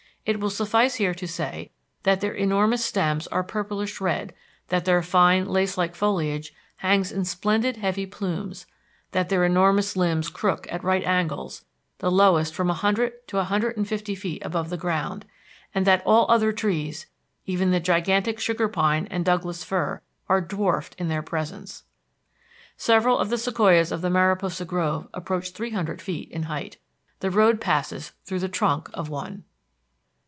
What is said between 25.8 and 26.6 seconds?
feet in